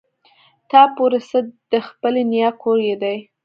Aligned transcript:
تا 0.69 0.81
پورې 0.95 1.19
څه 1.29 1.39
د 1.71 1.73
خپلې 1.87 2.21
نيا 2.31 2.49
کور 2.61 2.79
يې 2.89 2.95
دی. 3.03 3.17